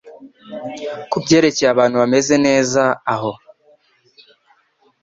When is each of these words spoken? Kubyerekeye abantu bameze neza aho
Kubyerekeye 1.11 1.69
abantu 1.71 1.95
bameze 2.01 2.35
neza 2.45 2.83
aho 3.13 3.31